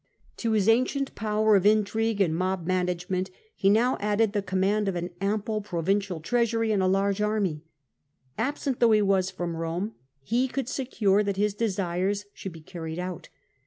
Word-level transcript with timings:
To 0.37 0.53
his 0.53 0.67
ancient 0.67 1.13
power 1.13 1.55
of 1.55 1.63
intrigue 1.63 2.21
and 2.21 2.35
mob 2.35 2.65
management 2.65 3.29
he 3.55 3.69
now 3.69 3.97
added 3.99 4.33
the 4.33 4.41
command 4.41 4.87
of 4.87 4.95
an 4.95 5.11
ample 5.21 5.61
provincial 5.61 6.19
treasury 6.19 6.71
and 6.71 6.81
a 6.81 6.87
large 6.87 7.21
army. 7.21 7.61
Absent 8.35 8.79
though 8.79 8.93
he 8.93 9.03
was 9.03 9.29
from 9.29 9.53
Eome, 9.53 9.91
he 10.23 10.47
could 10.47 10.67
secure 10.67 11.21
that 11.21 11.37
his 11.37 11.53
desires 11.53 12.25
should 12.33 12.51
be 12.51 12.61
carried 12.61 12.97
out. 12.97 13.29